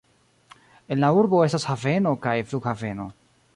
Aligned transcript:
En 0.95 1.03
la 1.03 1.11
urbo 1.17 1.43
estas 1.49 1.69
haveno 1.73 2.17
kaj 2.27 2.35
flughaveno. 2.53 3.09